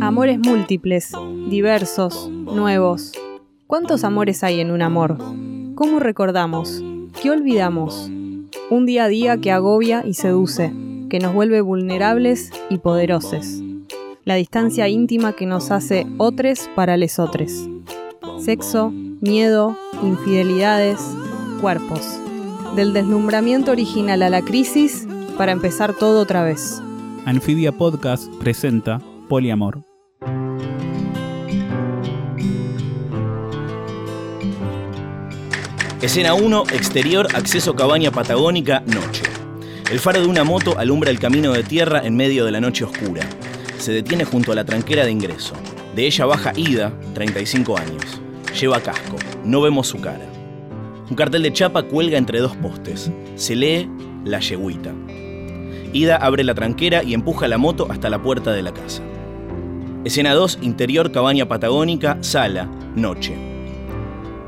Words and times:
Amores 0.00 0.38
múltiples, 0.40 1.12
diversos, 1.48 2.28
nuevos. 2.28 3.12
¿Cuántos 3.68 4.02
amores 4.02 4.42
hay 4.42 4.58
en 4.58 4.72
un 4.72 4.82
amor? 4.82 5.18
¿Cómo 5.76 6.00
recordamos? 6.00 6.82
¿Qué 7.22 7.30
olvidamos? 7.30 8.10
Un 8.68 8.86
día 8.86 9.04
a 9.04 9.08
día 9.08 9.36
que 9.36 9.52
agobia 9.52 10.02
y 10.04 10.14
seduce, 10.14 10.72
que 11.08 11.20
nos 11.20 11.32
vuelve 11.32 11.60
vulnerables 11.60 12.50
y 12.68 12.78
poderosos. 12.78 13.62
La 14.24 14.34
distancia 14.34 14.88
íntima 14.88 15.32
que 15.32 15.46
nos 15.46 15.70
hace 15.70 16.06
otres 16.18 16.68
para 16.74 16.96
lesotres. 16.96 17.68
Sexo, 18.40 18.90
miedo, 18.90 19.76
infidelidades, 20.02 21.00
cuerpos. 21.60 22.18
Del 22.74 22.92
deslumbramiento 22.92 23.70
original 23.70 24.22
a 24.22 24.30
la 24.30 24.42
crisis 24.42 25.06
para 25.38 25.52
empezar 25.52 25.94
todo 25.94 26.20
otra 26.20 26.42
vez. 26.42 26.82
Anfibia 27.26 27.70
Podcast 27.70 28.32
presenta 28.36 28.98
Poliamor. 29.28 29.84
Escena 36.00 36.32
1, 36.32 36.64
exterior, 36.72 37.28
acceso 37.34 37.76
cabaña 37.76 38.10
patagónica, 38.10 38.80
noche. 38.86 39.22
El 39.92 39.98
faro 39.98 40.22
de 40.22 40.26
una 40.28 40.44
moto 40.44 40.78
alumbra 40.78 41.10
el 41.10 41.18
camino 41.18 41.52
de 41.52 41.62
tierra 41.62 42.00
en 42.02 42.16
medio 42.16 42.46
de 42.46 42.52
la 42.52 42.60
noche 42.60 42.84
oscura. 42.84 43.22
Se 43.78 43.92
detiene 43.92 44.24
junto 44.24 44.52
a 44.52 44.54
la 44.54 44.64
tranquera 44.64 45.04
de 45.04 45.12
ingreso. 45.12 45.52
De 45.94 46.06
ella 46.06 46.24
baja 46.24 46.52
Ida, 46.56 46.90
35 47.14 47.76
años. 47.76 48.20
Lleva 48.58 48.80
casco. 48.80 49.16
No 49.44 49.60
vemos 49.60 49.88
su 49.88 50.00
cara. 50.00 50.26
Un 51.10 51.16
cartel 51.16 51.42
de 51.42 51.52
chapa 51.52 51.82
cuelga 51.82 52.16
entre 52.16 52.40
dos 52.40 52.56
postes. 52.56 53.10
Se 53.34 53.54
lee 53.54 53.90
La 54.24 54.40
Yeguita. 54.40 54.94
Ida 55.92 56.16
abre 56.16 56.44
la 56.44 56.54
tranquera 56.54 57.02
y 57.02 57.14
empuja 57.14 57.48
la 57.48 57.58
moto 57.58 57.88
hasta 57.90 58.10
la 58.10 58.22
puerta 58.22 58.52
de 58.52 58.62
la 58.62 58.72
casa. 58.72 59.02
Escena 60.04 60.34
2, 60.34 60.60
interior, 60.62 61.10
cabaña 61.10 61.48
patagónica, 61.48 62.18
sala, 62.20 62.70
noche. 62.94 63.36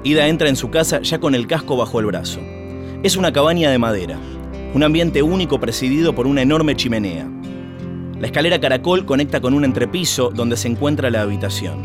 Ida 0.04 0.28
entra 0.28 0.48
en 0.48 0.56
su 0.56 0.70
casa 0.70 1.02
ya 1.02 1.18
con 1.18 1.34
el 1.34 1.48
casco 1.48 1.76
bajo 1.76 1.98
el 1.98 2.06
brazo. 2.06 2.40
Es 3.02 3.16
una 3.16 3.32
cabaña 3.32 3.70
de 3.70 3.78
madera, 3.78 4.18
un 4.72 4.84
ambiente 4.84 5.22
único 5.22 5.58
presidido 5.58 6.14
por 6.14 6.28
una 6.28 6.42
enorme 6.42 6.76
chimenea. 6.76 7.28
La 8.20 8.26
escalera 8.26 8.60
caracol 8.60 9.04
conecta 9.04 9.40
con 9.40 9.52
un 9.52 9.64
entrepiso 9.64 10.30
donde 10.30 10.56
se 10.56 10.68
encuentra 10.68 11.10
la 11.10 11.22
habitación. 11.22 11.82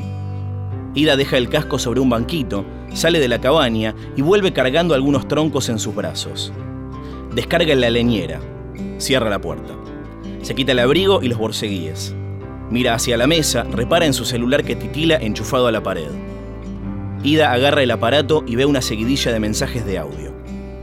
Ida 0.93 1.17
deja 1.17 1.37
el 1.37 1.49
casco 1.49 1.79
sobre 1.79 1.99
un 1.99 2.11
banquito, 2.11 2.63
sale 2.93 3.19
de 3.19 3.27
la 3.27 3.41
cabaña 3.41 3.95
y 4.15 4.21
vuelve 4.21 4.53
cargando 4.53 4.93
algunos 4.93 5.27
troncos 5.27 5.67
en 5.69 5.79
sus 5.79 5.95
brazos. 5.95 6.53
Descarga 7.33 7.73
en 7.73 7.81
la 7.81 7.89
leñera, 7.89 8.39
cierra 8.97 9.29
la 9.29 9.41
puerta. 9.41 9.73
Se 10.41 10.55
quita 10.55 10.71
el 10.71 10.79
abrigo 10.79 11.21
y 11.21 11.27
los 11.27 11.37
borceguíes. 11.37 12.15
Mira 12.69 12.93
hacia 12.93 13.17
la 13.17 13.27
mesa, 13.27 13.63
repara 13.63 14.05
en 14.05 14.13
su 14.13 14.25
celular 14.25 14.63
que 14.63 14.75
titila 14.75 15.15
enchufado 15.15 15.67
a 15.67 15.71
la 15.71 15.83
pared. 15.83 16.09
Ida 17.23 17.51
agarra 17.51 17.83
el 17.83 17.91
aparato 17.91 18.43
y 18.45 18.55
ve 18.55 18.65
una 18.65 18.81
seguidilla 18.81 19.31
de 19.31 19.39
mensajes 19.39 19.85
de 19.85 19.97
audio. 19.97 20.33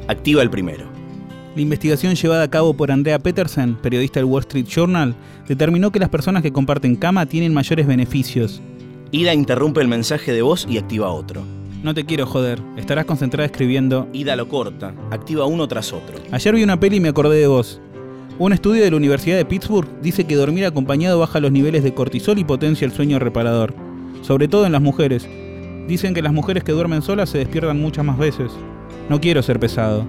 Activa 0.08 0.42
el 0.42 0.50
primero. 0.50 0.84
La 1.54 1.62
investigación 1.62 2.16
llevada 2.16 2.42
a 2.42 2.50
cabo 2.50 2.74
por 2.74 2.90
Andrea 2.90 3.18
Peterson, 3.18 3.78
periodista 3.80 4.18
del 4.18 4.24
Wall 4.24 4.40
Street 4.40 4.66
Journal, 4.66 5.14
determinó 5.46 5.92
que 5.92 6.00
las 6.00 6.08
personas 6.08 6.42
que 6.42 6.52
comparten 6.52 6.96
cama 6.96 7.26
tienen 7.26 7.54
mayores 7.54 7.86
beneficios. 7.86 8.60
Ida 9.12 9.32
interrumpe 9.32 9.80
el 9.80 9.86
mensaje 9.86 10.32
de 10.32 10.42
voz 10.42 10.66
y 10.68 10.78
activa 10.78 11.12
otro. 11.12 11.42
No 11.84 11.94
te 11.94 12.04
quiero 12.04 12.26
joder, 12.26 12.60
estarás 12.76 13.04
concentrada 13.04 13.46
escribiendo. 13.46 14.08
Ida 14.12 14.34
lo 14.34 14.48
corta, 14.48 14.94
activa 15.10 15.46
uno 15.46 15.68
tras 15.68 15.92
otro. 15.92 16.16
Ayer 16.32 16.54
vi 16.54 16.64
una 16.64 16.80
peli 16.80 16.96
y 16.96 17.00
me 17.00 17.10
acordé 17.10 17.38
de 17.38 17.46
vos. 17.46 17.80
Un 18.36 18.52
estudio 18.52 18.82
de 18.82 18.90
la 18.90 18.96
Universidad 18.96 19.36
de 19.36 19.44
Pittsburgh 19.44 19.88
dice 20.02 20.24
que 20.24 20.34
dormir 20.34 20.66
acompañado 20.66 21.20
baja 21.20 21.38
los 21.38 21.52
niveles 21.52 21.84
de 21.84 21.94
cortisol 21.94 22.36
y 22.40 22.44
potencia 22.44 22.84
el 22.84 22.90
sueño 22.90 23.20
reparador, 23.20 23.72
sobre 24.22 24.48
todo 24.48 24.66
en 24.66 24.72
las 24.72 24.82
mujeres. 24.82 25.28
Dicen 25.86 26.14
que 26.14 26.22
las 26.22 26.32
mujeres 26.32 26.64
que 26.64 26.72
duermen 26.72 27.00
solas 27.00 27.30
se 27.30 27.38
despiertan 27.38 27.80
muchas 27.80 28.04
más 28.04 28.18
veces. 28.18 28.50
No 29.08 29.20
quiero 29.20 29.40
ser 29.40 29.60
pesado. 29.60 30.04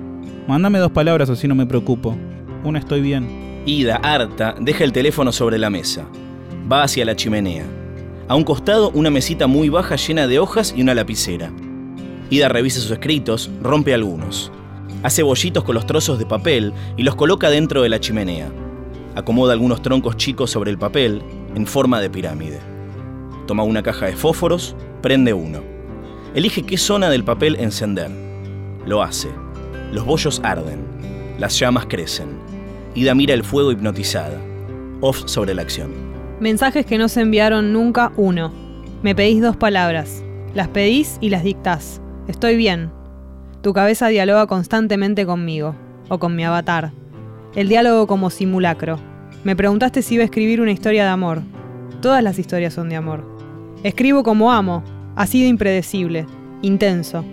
Mándame 0.47 0.79
dos 0.79 0.91
palabras 0.91 1.29
así 1.29 1.47
no 1.47 1.53
me 1.53 1.67
preocupo. 1.67 2.17
Una 2.63 2.79
estoy 2.79 3.01
bien. 3.01 3.27
Ida, 3.67 3.97
harta, 3.97 4.55
deja 4.59 4.83
el 4.83 4.91
teléfono 4.91 5.31
sobre 5.31 5.59
la 5.59 5.69
mesa. 5.69 6.07
Va 6.71 6.81
hacia 6.81 7.05
la 7.05 7.15
chimenea. 7.15 7.65
A 8.27 8.33
un 8.33 8.43
costado, 8.43 8.89
una 8.95 9.11
mesita 9.11 9.45
muy 9.45 9.69
baja 9.69 9.97
llena 9.97 10.25
de 10.25 10.39
hojas 10.39 10.73
y 10.75 10.81
una 10.81 10.95
lapicera. 10.95 11.51
Ida 12.31 12.49
revisa 12.49 12.79
sus 12.79 12.89
escritos, 12.89 13.51
rompe 13.61 13.93
algunos. 13.93 14.51
Hace 15.05 15.21
bollitos 15.21 15.63
con 15.63 15.75
los 15.75 15.85
trozos 15.85 16.17
de 16.17 16.25
papel 16.25 16.73
y 16.97 17.03
los 17.03 17.13
coloca 17.13 17.51
dentro 17.51 17.83
de 17.83 17.89
la 17.89 17.99
chimenea. 17.99 18.49
Acomoda 19.13 19.53
algunos 19.53 19.83
troncos 19.83 20.17
chicos 20.17 20.49
sobre 20.49 20.71
el 20.71 20.79
papel 20.79 21.21
en 21.53 21.67
forma 21.67 22.01
de 22.01 22.09
pirámide. 22.09 22.59
Toma 23.45 23.61
una 23.61 23.83
caja 23.83 24.07
de 24.07 24.15
fósforos, 24.15 24.75
prende 25.03 25.31
uno. 25.31 25.59
Elige 26.33 26.63
qué 26.63 26.75
zona 26.79 27.11
del 27.11 27.23
papel 27.23 27.55
encender. 27.59 28.09
Lo 28.87 29.03
hace. 29.03 29.29
Los 29.91 30.05
bollos 30.05 30.41
arden. 30.43 30.83
Las 31.37 31.59
llamas 31.59 31.85
crecen. 31.85 32.39
Ida 32.95 33.13
mira 33.13 33.35
el 33.35 33.43
fuego 33.43 33.71
hipnotizada. 33.71 34.41
Off 35.01 35.21
sobre 35.27 35.53
la 35.53 35.61
acción. 35.61 35.91
Mensajes 36.39 36.83
que 36.83 36.97
no 36.97 37.09
se 37.09 37.21
enviaron 37.21 37.73
nunca, 37.73 38.11
uno. 38.17 38.51
Me 39.03 39.13
pedís 39.13 39.39
dos 39.39 39.55
palabras. 39.55 40.23
Las 40.55 40.69
pedís 40.69 41.19
y 41.21 41.29
las 41.29 41.43
dictás. 41.43 42.01
Estoy 42.27 42.55
bien. 42.55 42.94
Tu 43.65 43.73
cabeza 43.73 44.09
dialoga 44.09 44.45
constantemente 44.45 45.25
conmigo, 45.25 45.75
o 46.07 46.19
con 46.19 46.35
mi 46.35 46.45
avatar. 46.45 46.91
El 47.55 47.67
diálogo 47.67 48.05
como 48.05 48.29
simulacro. 48.29 48.99
Me 49.43 49.55
preguntaste 49.55 50.03
si 50.03 50.13
iba 50.13 50.21
a 50.21 50.25
escribir 50.25 50.61
una 50.61 50.71
historia 50.71 51.03
de 51.03 51.09
amor. 51.09 51.41
Todas 51.99 52.21
las 52.21 52.37
historias 52.37 52.75
son 52.75 52.89
de 52.89 52.95
amor. 52.95 53.25
Escribo 53.81 54.21
como 54.21 54.51
amo, 54.51 54.83
así 55.15 55.41
de 55.41 55.47
impredecible, 55.47 56.27
intenso, 56.61 57.25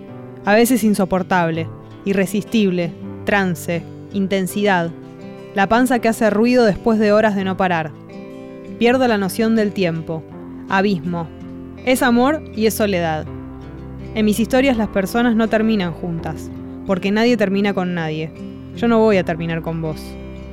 a 0.43 0.55
veces 0.55 0.83
insoportable, 0.83 1.69
irresistible, 2.03 2.91
trance, 3.25 3.83
intensidad. 4.11 4.89
La 5.53 5.69
panza 5.69 5.99
que 5.99 6.09
hace 6.09 6.31
ruido 6.31 6.65
después 6.65 6.97
de 6.97 7.11
horas 7.11 7.35
de 7.35 7.43
no 7.43 7.57
parar. 7.57 7.91
Pierdo 8.79 9.07
la 9.07 9.19
noción 9.19 9.55
del 9.55 9.71
tiempo. 9.71 10.23
Abismo. 10.67 11.27
Es 11.85 12.01
amor 12.01 12.41
y 12.55 12.65
es 12.65 12.73
soledad. 12.73 13.27
En 14.15 14.25
mis 14.25 14.39
historias 14.39 14.77
las 14.77 14.89
personas 14.89 15.35
no 15.35 15.47
terminan 15.47 15.91
juntas, 15.91 16.51
porque 16.85 17.11
nadie 17.11 17.35
termina 17.35 17.73
con 17.73 17.95
nadie. 17.95 18.31
Yo 18.75 18.87
no 18.87 18.99
voy 18.99 19.17
a 19.17 19.23
terminar 19.23 19.63
con 19.63 19.81
vos, 19.81 19.99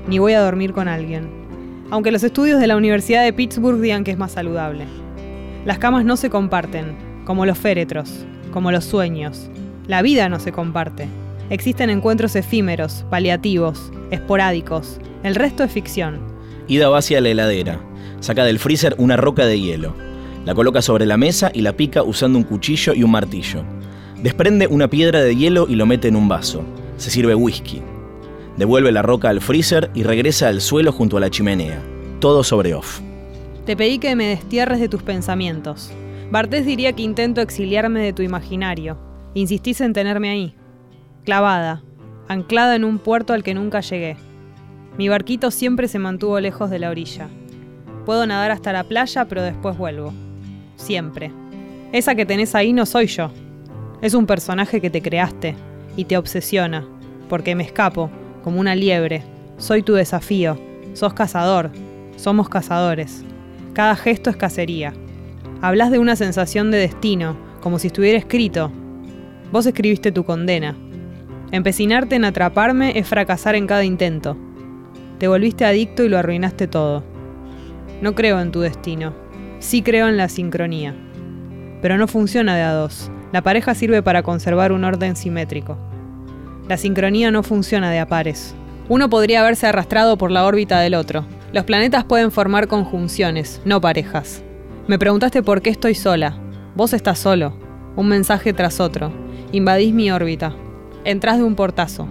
ni 0.09 0.19
voy 0.19 0.33
a 0.33 0.41
dormir 0.41 0.73
con 0.73 0.89
alguien. 0.89 1.29
Aunque 1.91 2.11
los 2.11 2.23
estudios 2.23 2.59
de 2.59 2.67
la 2.67 2.77
Universidad 2.79 3.23
de 3.23 3.35
Pittsburgh 3.35 3.81
digan 3.81 4.03
que 4.03 4.13
es 4.13 4.19
más 4.19 4.33
saludable. 4.33 4.87
Las 5.67 5.79
camas 5.79 6.07
no 6.07 6.17
se 6.17 6.31
comparten, 6.31 6.97
como 7.27 7.45
los 7.45 7.59
féretros, 7.59 8.25
como 8.51 8.73
los 8.73 8.87
sueños. 8.87 9.51
La 9.87 10.01
vida 10.01 10.31
no 10.31 10.41
se 10.41 10.53
comparte. 10.53 11.07
Existen 11.51 11.91
encuentros 11.91 12.37
efímeros, 12.37 13.05
paliativos, 13.11 13.93
esporádicos. 14.11 14.99
El 15.23 15.35
resto 15.35 15.65
es 15.65 15.73
ficción. 15.73 16.19
Ida 16.67 16.89
va 16.89 16.99
hacia 16.99 17.21
la 17.21 17.29
heladera. 17.29 17.79
Saca 18.21 18.45
del 18.45 18.59
freezer 18.59 18.95
una 18.97 19.19
roca 19.19 19.45
de 19.45 19.61
hielo. 19.61 20.10
La 20.45 20.55
coloca 20.55 20.81
sobre 20.81 21.05
la 21.05 21.19
mesa 21.19 21.51
y 21.53 21.61
la 21.61 21.75
pica 21.75 22.03
usando 22.03 22.39
un 22.39 22.45
cuchillo 22.45 22.95
y 22.95 23.03
un 23.03 23.11
martillo. 23.11 23.63
Desprende 24.23 24.67
una 24.67 24.89
piedra 24.89 25.21
de 25.21 25.37
hielo 25.37 25.67
y 25.69 25.75
lo 25.75 25.85
mete 25.85 26.09
en 26.09 26.17
un 26.17 26.29
vaso. 26.29 26.65
Se 26.97 27.11
sirve 27.11 27.35
whisky. 27.35 27.83
Devuelve 28.57 28.91
la 28.91 29.03
roca 29.03 29.29
al 29.29 29.41
freezer 29.41 29.91
y 29.95 30.03
regresa 30.03 30.49
al 30.49 30.61
suelo 30.61 30.93
junto 30.93 31.19
a 31.19 31.21
la 31.21 31.31
chimenea. 31.31 31.81
Todo 32.21 32.43
sobre 32.43 32.75
off. 32.75 33.01
Te 33.67 33.77
pedí 33.77 33.99
que 33.99 34.17
me 34.17 34.27
destierres 34.27 34.81
de 34.81 34.89
tus 34.89 35.03
pensamientos. 35.03 35.91
Bartés 36.31 36.65
diría 36.65 36.93
que 36.95 37.03
intento 37.03 37.41
exiliarme 37.43 38.01
de 38.01 38.13
tu 38.13 38.23
imaginario. 38.23 38.99
Insistís 39.35 39.81
en 39.81 39.93
tenerme 39.93 40.31
ahí, 40.31 40.55
clavada, 41.25 41.83
anclada 42.29 42.77
en 42.77 42.85
un 42.85 42.99
puerto 42.99 43.33
al 43.33 43.43
que 43.43 43.55
nunca 43.55 43.81
llegué. 43.81 44.17
Mi 44.97 45.09
barquito 45.09 45.51
siempre 45.51 45.87
se 45.87 45.99
mantuvo 45.99 46.41
lejos 46.41 46.71
de 46.71 46.79
la 46.79 46.91
orilla. 46.91 47.29
Puedo 48.07 48.27
nadar 48.27 48.51
hasta 48.51 48.73
la 48.73 48.85
playa, 48.85 49.27
pero 49.27 49.43
después 49.43 49.77
vuelvo. 49.77 50.13
Siempre. 50.81 51.31
Esa 51.93 52.15
que 52.15 52.25
tenés 52.25 52.55
ahí 52.55 52.73
no 52.73 52.87
soy 52.87 53.07
yo. 53.07 53.31
Es 54.01 54.15
un 54.15 54.27
personaje 54.27 54.81
que 54.81 54.89
te 54.89 55.03
creaste 55.03 55.55
y 55.95 56.07
te 56.07 56.17
obsesiona, 56.17 56.89
porque 57.29 57.55
me 57.55 57.65
escapo, 57.65 58.11
como 58.43 58.59
una 58.59 58.75
liebre. 58.75 59.23
Soy 59.59 59.83
tu 59.83 59.93
desafío. 59.93 60.59
Sos 60.95 61.13
cazador. 61.13 61.71
Somos 62.17 62.49
cazadores. 62.49 63.23
Cada 63.75 63.95
gesto 63.95 64.31
es 64.31 64.37
cacería. 64.37 64.95
Hablas 65.61 65.91
de 65.91 65.99
una 65.99 66.17
sensación 66.17 66.71
de 66.71 66.79
destino, 66.79 67.37
como 67.61 67.79
si 67.79 67.89
estuviera 67.89 68.19
escrito. 68.19 68.73
Vos 69.53 69.67
escribiste 69.67 70.13
tu 70.13 70.25
condena. 70.25 70.75
Empecinarte 71.53 72.17
en 72.17 72.25
atraparme 72.25 72.99
es 72.99 73.07
fracasar 73.07 73.55
en 73.55 73.67
cada 73.67 73.85
intento. 73.85 74.35
Te 75.19 75.29
volviste 75.29 75.67
adicto 75.67 76.05
y 76.05 76.09
lo 76.09 76.17
arruinaste 76.17 76.69
todo. 76.69 77.05
No 78.01 78.15
creo 78.15 78.41
en 78.41 78.51
tu 78.51 78.61
destino. 78.61 79.20
Sí 79.61 79.83
creo 79.83 80.09
en 80.09 80.17
la 80.17 80.29
sincronía. 80.29 80.95
Pero 81.83 81.99
no 81.99 82.09
funciona 82.09 82.57
de 82.57 82.63
a 82.63 82.73
dos. 82.73 83.11
La 83.31 83.43
pareja 83.43 83.75
sirve 83.75 84.03
para 84.03 84.23
conservar 84.23 84.73
un 84.73 84.85
orden 84.85 85.17
simétrico. 85.17 85.79
La 86.67 86.77
sincronía 86.77 87.31
no 87.31 87.43
funciona 87.43 87.91
de 87.91 87.99
a 87.99 88.07
pares. 88.07 88.55
Uno 88.89 89.09
podría 89.09 89.41
haberse 89.41 89.67
arrastrado 89.67 90.19
por 90.19 90.31
la 90.31 90.45
órbita 90.45 90.81
del 90.81 90.95
otro, 90.95 91.25
Los 91.53 91.65
planetas 91.65 92.05
pueden 92.05 92.31
formar 92.31 92.69
conjunciones, 92.69 93.61
no 93.65 93.81
parejas. 93.81 94.43
Me 94.87 94.99
preguntaste 94.99 95.43
por 95.43 95.63
qué 95.63 95.71
estoy 95.71 95.95
sola. 95.95 96.39
Vos 96.77 96.93
estás 96.93 97.19
solo. 97.19 97.53
Un 97.97 98.09
mensaje 98.09 98.53
tras 98.53 98.79
otro. 98.79 99.13
Invadís 99.51 99.93
mi 99.93 100.13
órbita. 100.13 100.55
Entrás 101.05 101.39
de 101.39 101.45
un 101.45 101.57
portazo. 101.57 102.09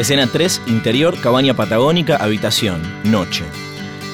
Escena 0.00 0.26
3, 0.26 0.62
interior, 0.68 1.20
cabaña 1.20 1.52
patagónica, 1.52 2.16
habitación, 2.16 2.80
noche. 3.04 3.44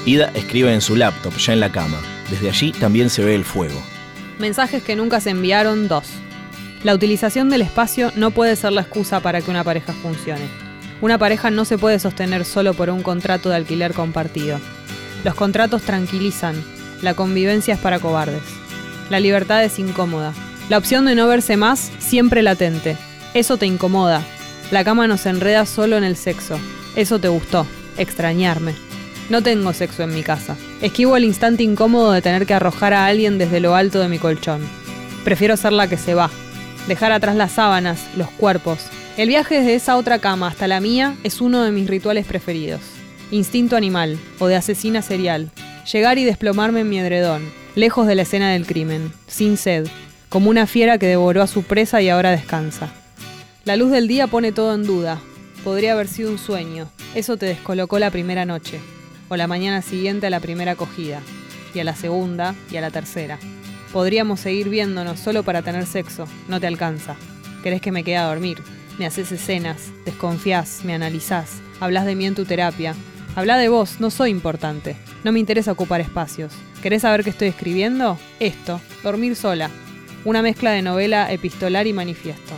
Ida 0.05 0.31
escribe 0.33 0.73
en 0.73 0.81
su 0.81 0.97
laptop, 0.97 1.33
ya 1.37 1.53
en 1.53 1.61
la 1.61 1.71
cama. 1.71 1.97
Desde 2.29 2.49
allí 2.49 2.73
también 2.73 3.09
se 3.09 3.23
ve 3.23 3.35
el 3.35 3.45
fuego. 3.45 3.81
Mensajes 4.37 4.83
que 4.83 4.97
nunca 4.97 5.21
se 5.21 5.29
enviaron, 5.29 5.87
dos. 5.87 6.09
La 6.83 6.93
utilización 6.93 7.49
del 7.49 7.61
espacio 7.61 8.11
no 8.17 8.31
puede 8.31 8.57
ser 8.57 8.73
la 8.73 8.81
excusa 8.81 9.21
para 9.21 9.39
que 9.39 9.49
una 9.49 9.63
pareja 9.63 9.93
funcione. 9.93 10.49
Una 10.99 11.17
pareja 11.17 11.51
no 11.51 11.63
se 11.63 11.77
puede 11.77 11.99
sostener 11.99 12.43
solo 12.43 12.73
por 12.73 12.89
un 12.89 13.01
contrato 13.01 13.47
de 13.47 13.55
alquiler 13.55 13.93
compartido. 13.93 14.59
Los 15.23 15.35
contratos 15.35 15.83
tranquilizan, 15.83 16.61
la 17.01 17.13
convivencia 17.13 17.75
es 17.75 17.79
para 17.79 17.99
cobardes. 17.99 18.43
La 19.09 19.21
libertad 19.21 19.63
es 19.63 19.79
incómoda. 19.79 20.33
La 20.67 20.79
opción 20.79 21.05
de 21.05 21.15
no 21.15 21.29
verse 21.29 21.55
más, 21.55 21.93
siempre 21.99 22.43
latente. 22.43 22.97
Eso 23.33 23.55
te 23.55 23.67
incomoda. 23.67 24.21
La 24.69 24.83
cama 24.83 25.07
nos 25.07 25.25
enreda 25.25 25.65
solo 25.65 25.95
en 25.95 26.03
el 26.03 26.17
sexo. 26.17 26.59
Eso 26.97 27.19
te 27.19 27.29
gustó. 27.29 27.65
Extrañarme. 27.97 28.73
No 29.29 29.41
tengo 29.41 29.71
sexo 29.71 30.03
en 30.03 30.13
mi 30.13 30.23
casa. 30.23 30.57
Esquivo 30.81 31.15
el 31.15 31.23
instante 31.23 31.63
incómodo 31.63 32.11
de 32.11 32.21
tener 32.21 32.45
que 32.45 32.53
arrojar 32.53 32.93
a 32.93 33.05
alguien 33.05 33.37
desde 33.37 33.61
lo 33.61 33.75
alto 33.75 33.99
de 33.99 34.09
mi 34.09 34.19
colchón. 34.19 34.61
Prefiero 35.23 35.55
ser 35.55 35.71
la 35.71 35.87
que 35.87 35.97
se 35.97 36.13
va. 36.13 36.29
Dejar 36.87 37.13
atrás 37.13 37.37
las 37.37 37.53
sábanas, 37.53 38.07
los 38.17 38.29
cuerpos. 38.31 38.79
El 39.15 39.29
viaje 39.29 39.59
desde 39.59 39.75
esa 39.75 39.95
otra 39.95 40.19
cama 40.19 40.47
hasta 40.47 40.67
la 40.67 40.81
mía 40.81 41.15
es 41.23 41.39
uno 41.39 41.63
de 41.63 41.71
mis 41.71 41.89
rituales 41.89 42.25
preferidos. 42.25 42.81
Instinto 43.31 43.77
animal 43.77 44.19
o 44.39 44.47
de 44.47 44.57
asesina 44.57 45.01
serial. 45.01 45.49
Llegar 45.91 46.17
y 46.17 46.25
desplomarme 46.25 46.81
en 46.81 46.89
mi 46.89 46.99
edredón, 46.99 47.41
lejos 47.75 48.05
de 48.05 48.15
la 48.15 48.23
escena 48.23 48.51
del 48.51 48.65
crimen, 48.65 49.13
sin 49.27 49.55
sed, 49.55 49.87
como 50.27 50.49
una 50.49 50.67
fiera 50.67 50.97
que 50.97 51.07
devoró 51.07 51.41
a 51.41 51.47
su 51.47 51.63
presa 51.63 52.01
y 52.01 52.09
ahora 52.09 52.31
descansa. 52.31 52.89
La 53.67 53.75
luz 53.75 53.91
del 53.91 54.07
día 54.07 54.27
pone 54.27 54.53
todo 54.53 54.73
en 54.73 54.85
duda. 54.85 55.19
Podría 55.65 55.91
haber 55.91 56.07
sido 56.07 56.31
un 56.31 56.37
sueño. 56.37 56.87
Eso 57.15 57.35
te 57.35 57.47
descolocó 57.47 57.99
la 57.99 58.09
primera 58.11 58.45
noche 58.45 58.79
o 59.27 59.35
la 59.35 59.45
mañana 59.45 59.81
siguiente 59.81 60.25
a 60.25 60.29
la 60.29 60.39
primera 60.39 60.71
acogida, 60.71 61.19
y 61.73 61.79
a 61.79 61.83
la 61.83 61.93
segunda 61.93 62.55
y 62.71 62.77
a 62.77 62.81
la 62.81 62.91
tercera. 62.91 63.37
Podríamos 63.91 64.39
seguir 64.39 64.69
viéndonos 64.69 65.19
solo 65.19 65.43
para 65.43 65.63
tener 65.63 65.85
sexo, 65.85 66.29
no 66.47 66.61
te 66.61 66.67
alcanza. 66.67 67.17
Querés 67.61 67.81
que 67.81 67.91
me 67.91 68.05
quede 68.05 68.15
a 68.15 68.29
dormir. 68.29 68.63
Me 68.99 69.05
haces 69.05 69.33
escenas, 69.33 69.91
desconfías, 70.05 70.85
me 70.85 70.93
analizás, 70.93 71.57
hablas 71.81 72.05
de 72.05 72.15
mí 72.15 72.25
en 72.25 72.35
tu 72.35 72.45
terapia. 72.45 72.95
Habla 73.35 73.57
de 73.57 73.67
vos, 73.67 73.99
no 73.99 74.11
soy 74.11 74.29
importante. 74.29 74.95
No 75.25 75.33
me 75.33 75.41
interesa 75.41 75.73
ocupar 75.73 75.99
espacios. 75.99 76.53
¿Querés 76.81 77.01
saber 77.01 77.25
qué 77.25 77.31
estoy 77.31 77.49
escribiendo? 77.49 78.17
Esto, 78.39 78.79
dormir 79.03 79.35
sola. 79.35 79.69
Una 80.23 80.41
mezcla 80.41 80.71
de 80.71 80.83
novela, 80.83 81.29
epistolar 81.33 81.85
y 81.85 81.91
manifiesto. 81.91 82.53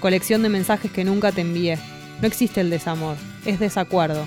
Colección 0.00 0.42
de 0.42 0.48
mensajes 0.48 0.90
que 0.90 1.04
nunca 1.04 1.30
te 1.32 1.42
envié. 1.42 1.78
No 2.20 2.26
existe 2.26 2.60
el 2.60 2.70
desamor, 2.70 3.16
es 3.44 3.60
desacuerdo, 3.60 4.26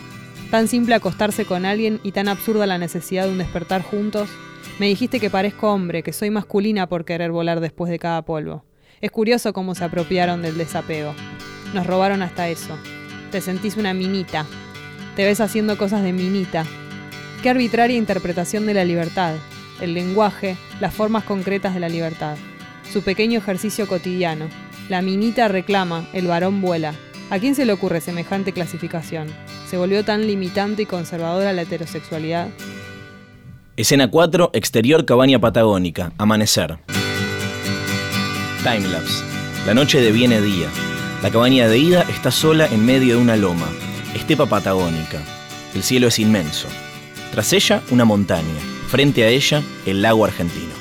Tan 0.54 0.68
simple 0.68 0.94
acostarse 0.94 1.46
con 1.46 1.66
alguien 1.66 2.00
y 2.04 2.12
tan 2.12 2.28
absurda 2.28 2.68
la 2.68 2.78
necesidad 2.78 3.26
de 3.26 3.32
un 3.32 3.40
despertar 3.40 3.82
juntos. 3.82 4.30
Me 4.78 4.86
dijiste 4.86 5.20
que 5.20 5.32
parezco 5.32 5.74
hombre, 5.74 6.04
que 6.04 6.14
soy 6.14 6.30
masculina 6.30 6.88
por 6.88 7.06
querer 7.06 7.32
volar 7.32 7.60
después 7.60 7.90
de 7.90 7.98
cada 7.98 8.22
polvo. 8.22 8.64
Es 9.02 9.10
curioso 9.10 9.52
cómo 9.52 9.74
se 9.74 9.84
apropiaron 9.84 10.44
del 10.44 10.56
desapego. 10.56 11.16
Nos 11.74 11.88
robaron 11.88 12.22
hasta 12.22 12.50
eso. 12.50 12.78
Te 13.32 13.42
sentís 13.42 13.78
una 13.78 13.96
minita. 13.96 14.46
Te 15.16 15.26
ves 15.26 15.42
haciendo 15.42 15.76
cosas 15.76 16.04
de 16.04 16.14
minita. 16.14 16.66
Qué 17.42 17.50
arbitraria 17.50 17.98
interpretación 17.98 18.68
de 18.68 18.76
la 18.76 18.86
libertad. 18.86 19.34
El 19.82 19.96
lenguaje, 19.96 20.56
las 20.80 20.94
formas 20.94 21.24
concretas 21.24 21.74
de 21.74 21.80
la 21.80 21.90
libertad. 21.90 22.38
Su 22.92 23.02
pequeño 23.02 23.40
ejercicio 23.40 23.88
cotidiano. 23.88 24.50
La 24.94 25.02
minita 25.02 25.48
reclama, 25.48 26.06
el 26.14 26.28
varón 26.28 26.62
vuela. 26.62 26.94
¿A 27.32 27.40
quién 27.40 27.56
se 27.56 27.66
le 27.66 27.74
ocurre 27.74 28.00
semejante 28.00 28.54
clasificación? 28.54 29.28
¿Se 29.68 29.76
volvió 29.76 30.06
tan 30.06 30.28
limitante 30.28 30.84
y 30.84 30.86
conservadora 30.86 31.52
la 31.52 31.64
heterosexualidad? 31.64 32.50
Escena 33.76 34.12
4, 34.12 34.52
exterior 34.54 35.04
cabaña 35.04 35.40
patagónica, 35.40 36.12
amanecer. 36.20 36.78
Timelapse. 38.60 39.24
La 39.66 39.74
noche 39.74 40.00
deviene 40.00 40.40
día. 40.42 40.68
La 41.24 41.32
cabaña 41.32 41.68
de 41.68 41.80
ida 41.80 42.04
está 42.04 42.30
sola 42.30 42.68
en 42.68 42.86
medio 42.86 43.16
de 43.16 43.22
una 43.24 43.36
loma, 43.36 43.70
estepa 44.14 44.46
patagónica. 44.46 45.18
El 45.74 45.82
cielo 45.82 46.10
es 46.10 46.20
inmenso. 46.20 46.68
Tras 47.32 47.52
ella, 47.52 47.82
una 47.90 48.06
montaña. 48.06 48.60
Frente 48.90 49.24
a 49.24 49.30
ella, 49.30 49.64
el 49.88 50.04
lago 50.04 50.24
argentino. 50.24 50.76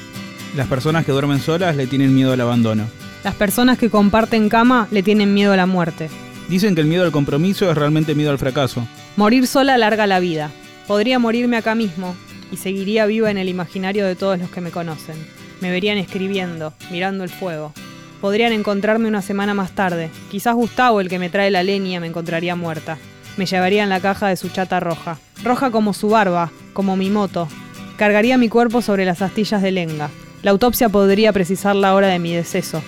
Las 0.54 0.68
personas 0.68 1.06
que 1.06 1.12
duermen 1.12 1.40
solas 1.40 1.76
le 1.76 1.86
tienen 1.86 2.14
miedo 2.14 2.34
al 2.34 2.42
abandono. 2.42 2.86
Las 3.24 3.34
personas 3.36 3.78
que 3.78 3.88
comparten 3.88 4.48
cama 4.48 4.88
le 4.90 5.02
tienen 5.02 5.32
miedo 5.32 5.52
a 5.52 5.56
la 5.56 5.66
muerte. 5.66 6.10
Dicen 6.48 6.74
que 6.74 6.80
el 6.80 6.88
miedo 6.88 7.04
al 7.04 7.12
compromiso 7.12 7.70
es 7.70 7.78
realmente 7.78 8.16
miedo 8.16 8.30
al 8.30 8.38
fracaso. 8.38 8.86
Morir 9.16 9.46
sola 9.46 9.74
alarga 9.74 10.08
la 10.08 10.18
vida. 10.18 10.50
Podría 10.88 11.20
morirme 11.20 11.56
acá 11.56 11.74
mismo 11.74 12.16
y 12.50 12.56
seguiría 12.56 13.06
viva 13.06 13.30
en 13.30 13.38
el 13.38 13.48
imaginario 13.48 14.04
de 14.06 14.16
todos 14.16 14.38
los 14.38 14.50
que 14.50 14.60
me 14.60 14.72
conocen. 14.72 15.16
Me 15.60 15.70
verían 15.70 15.98
escribiendo, 15.98 16.74
mirando 16.90 17.22
el 17.22 17.30
fuego. 17.30 17.72
Podrían 18.20 18.52
encontrarme 18.52 19.08
una 19.08 19.22
semana 19.22 19.54
más 19.54 19.72
tarde. 19.72 20.10
Quizás 20.30 20.54
Gustavo, 20.54 21.00
el 21.00 21.08
que 21.08 21.20
me 21.20 21.30
trae 21.30 21.50
la 21.50 21.62
leña, 21.62 22.00
me 22.00 22.08
encontraría 22.08 22.56
muerta. 22.56 22.98
Me 23.36 23.46
llevaría 23.46 23.84
en 23.84 23.88
la 23.88 24.00
caja 24.00 24.28
de 24.28 24.36
su 24.36 24.48
chata 24.48 24.80
roja. 24.80 25.18
Roja 25.44 25.70
como 25.70 25.94
su 25.94 26.08
barba, 26.08 26.50
como 26.72 26.96
mi 26.96 27.08
moto. 27.08 27.48
Cargaría 27.96 28.36
mi 28.36 28.48
cuerpo 28.48 28.82
sobre 28.82 29.04
las 29.04 29.22
astillas 29.22 29.62
de 29.62 29.70
lenga. 29.70 30.10
La 30.42 30.50
autopsia 30.50 30.88
podría 30.88 31.32
precisar 31.32 31.76
la 31.76 31.94
hora 31.94 32.08
de 32.08 32.18
mi 32.18 32.34
deceso. 32.34 32.82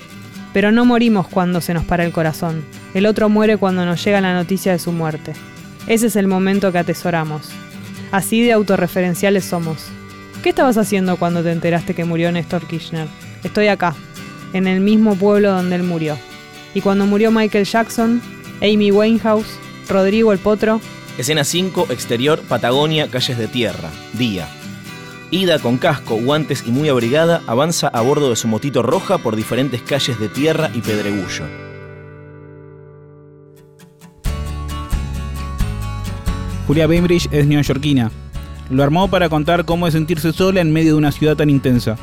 Pero 0.54 0.72
no 0.72 0.86
morimos 0.86 1.28
cuando 1.28 1.60
se 1.60 1.74
nos 1.74 1.84
para 1.84 2.06
el 2.06 2.12
corazón. 2.12 2.64
El 2.94 3.04
otro 3.04 3.28
muere 3.28 3.58
cuando 3.58 3.84
nos 3.84 4.02
llega 4.02 4.22
la 4.22 4.32
noticia 4.32 4.72
de 4.72 4.78
su 4.78 4.92
muerte. 4.92 5.34
Ese 5.86 6.06
es 6.06 6.16
el 6.16 6.28
momento 6.28 6.72
que 6.72 6.78
atesoramos. 6.78 7.50
Así 8.12 8.40
de 8.42 8.52
autorreferenciales 8.52 9.44
somos. 9.44 9.88
¿Qué 10.42 10.50
estabas 10.50 10.78
haciendo 10.78 11.16
cuando 11.16 11.42
te 11.42 11.50
enteraste 11.50 11.94
que 11.94 12.04
murió 12.04 12.30
Néstor 12.30 12.66
Kirchner? 12.66 13.08
Estoy 13.42 13.66
acá, 13.66 13.94
en 14.52 14.68
el 14.68 14.80
mismo 14.80 15.16
pueblo 15.16 15.50
donde 15.50 15.76
él 15.76 15.82
murió. 15.82 16.16
Y 16.72 16.80
cuando 16.80 17.06
murió 17.06 17.30
Michael 17.30 17.64
Jackson, 17.64 18.22
Amy 18.62 18.92
Winehouse, 18.92 19.58
Rodrigo 19.88 20.32
el 20.32 20.38
Potro. 20.38 20.80
Escena 21.18 21.44
5, 21.44 21.88
exterior, 21.90 22.40
Patagonia, 22.48 23.08
calles 23.10 23.36
de 23.36 23.48
tierra, 23.48 23.90
día. 24.12 24.48
Ida 25.30 25.58
con 25.58 25.78
casco, 25.78 26.16
guantes 26.16 26.64
y 26.66 26.70
muy 26.70 26.88
abrigada 26.88 27.42
avanza 27.46 27.88
a 27.88 28.00
bordo 28.02 28.30
de 28.30 28.36
su 28.36 28.46
motito 28.46 28.82
roja 28.82 29.18
por 29.18 29.36
diferentes 29.36 29.82
calles 29.82 30.18
de 30.20 30.28
tierra 30.28 30.70
y 30.74 30.80
pedregullo. 30.80 31.44
Julia 36.66 36.86
Bainbridge 36.86 37.28
es 37.30 37.46
neoyorquina. 37.46 38.10
Lo 38.70 38.82
armó 38.82 39.08
para 39.08 39.28
contar 39.28 39.64
cómo 39.64 39.86
es 39.86 39.92
sentirse 39.92 40.32
sola 40.32 40.60
en 40.60 40.72
medio 40.72 40.92
de 40.92 40.98
una 40.98 41.12
ciudad 41.12 41.36
tan 41.36 41.50
intensa. 41.50 41.96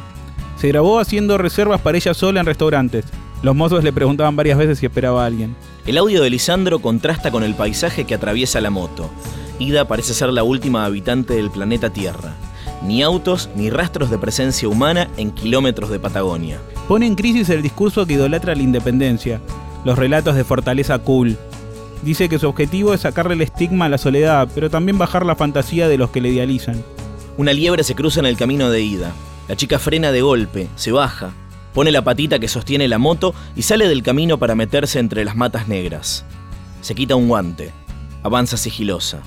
Se 0.57 0.67
grabó 0.67 0.99
haciendo 0.99 1.37
reservas 1.37 1.81
para 1.81 1.97
ella 1.97 2.13
sola 2.13 2.41
en 2.41 2.45
restaurantes. 2.45 3.05
Los 3.41 3.55
mozos 3.55 3.83
le 3.83 3.91
preguntaban 3.91 4.35
varias 4.35 4.59
veces 4.59 4.77
si 4.77 4.85
esperaba 4.85 5.23
a 5.23 5.25
alguien. 5.25 5.55
El 5.87 5.97
audio 5.97 6.21
de 6.21 6.29
Lisandro 6.29 6.79
contrasta 6.79 7.31
con 7.31 7.43
el 7.43 7.55
paisaje 7.55 8.05
que 8.05 8.13
atraviesa 8.13 8.61
la 8.61 8.69
moto. 8.69 9.09
Ida 9.57 9.87
parece 9.87 10.13
ser 10.13 10.29
la 10.29 10.43
última 10.43 10.85
habitante 10.85 11.33
del 11.33 11.49
planeta 11.49 11.89
Tierra. 11.89 12.35
Ni 12.83 13.03
autos 13.03 13.50
ni 13.55 13.69
rastros 13.69 14.09
de 14.09 14.17
presencia 14.17 14.67
humana 14.67 15.09
en 15.17 15.31
kilómetros 15.31 15.89
de 15.89 16.00
Patagonia. 16.00 16.59
Pone 16.88 17.05
en 17.05 17.15
crisis 17.15 17.50
el 17.50 17.61
discurso 17.61 18.05
que 18.05 18.13
idolatra 18.13 18.55
la 18.55 18.63
independencia, 18.63 19.39
los 19.85 19.97
relatos 19.97 20.35
de 20.35 20.43
fortaleza 20.43 21.00
cool, 21.00 21.38
Dice 22.01 22.29
que 22.29 22.39
su 22.39 22.47
objetivo 22.47 22.93
es 22.93 23.01
sacarle 23.01 23.35
el 23.35 23.41
estigma 23.41 23.85
a 23.85 23.89
la 23.89 24.00
soledad, 24.00 24.50
pero 24.55 24.69
también 24.69 24.97
bajar 24.97 25.25
la 25.25 25.35
fantasía 25.35 25.88
de 25.88 25.97
los 25.97 26.09
que 26.09 26.21
le 26.21 26.29
idealizan. 26.29 26.83
Una 27.38 27.53
liebre 27.53 27.83
se 27.83 27.95
cruza 27.95 28.19
en 28.19 28.25
el 28.25 28.38
camino 28.38 28.69
de 28.71 28.81
ida. 28.81 29.11
La 29.47 29.55
chica 29.55 29.77
frena 29.77 30.11
de 30.11 30.21
golpe, 30.21 30.67
se 30.75 30.91
baja, 30.91 31.31
pone 31.73 31.91
la 31.91 32.03
patita 32.03 32.39
que 32.39 32.47
sostiene 32.47 32.88
la 32.88 32.97
moto 32.97 33.35
y 33.55 33.61
sale 33.61 33.88
del 33.88 34.01
camino 34.01 34.39
para 34.39 34.55
meterse 34.55 35.00
entre 35.00 35.23
las 35.25 35.35
matas 35.35 35.67
negras. 35.67 36.25
Se 36.81 36.95
quita 36.95 37.15
un 37.15 37.27
guante, 37.27 37.71
avanza 38.23 38.57
sigilosa, 38.57 39.19